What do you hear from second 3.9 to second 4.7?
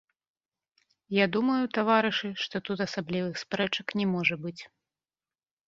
не можа быць.